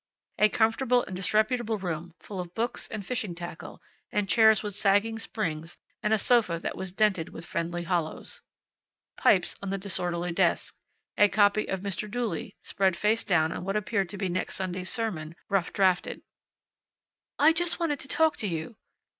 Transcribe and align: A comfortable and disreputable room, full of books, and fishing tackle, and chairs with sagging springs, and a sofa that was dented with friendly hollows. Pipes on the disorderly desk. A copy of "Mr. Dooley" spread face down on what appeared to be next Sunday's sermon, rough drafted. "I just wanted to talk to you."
A 0.39 0.49
comfortable 0.49 1.03
and 1.03 1.15
disreputable 1.15 1.77
room, 1.77 2.15
full 2.19 2.39
of 2.39 2.55
books, 2.55 2.87
and 2.87 3.05
fishing 3.05 3.35
tackle, 3.35 3.83
and 4.11 4.27
chairs 4.27 4.63
with 4.63 4.73
sagging 4.73 5.19
springs, 5.19 5.77
and 6.01 6.11
a 6.11 6.17
sofa 6.17 6.57
that 6.57 6.75
was 6.75 6.91
dented 6.91 7.29
with 7.29 7.45
friendly 7.45 7.83
hollows. 7.83 8.41
Pipes 9.15 9.55
on 9.61 9.69
the 9.69 9.77
disorderly 9.77 10.31
desk. 10.31 10.73
A 11.19 11.29
copy 11.29 11.67
of 11.69 11.81
"Mr. 11.81 12.09
Dooley" 12.09 12.55
spread 12.63 12.97
face 12.97 13.23
down 13.23 13.51
on 13.51 13.63
what 13.63 13.75
appeared 13.75 14.09
to 14.09 14.17
be 14.17 14.27
next 14.27 14.55
Sunday's 14.55 14.89
sermon, 14.89 15.35
rough 15.49 15.71
drafted. 15.71 16.23
"I 17.37 17.53
just 17.53 17.79
wanted 17.79 17.99
to 17.99 18.07
talk 18.07 18.37
to 18.37 18.47
you." 18.47 18.77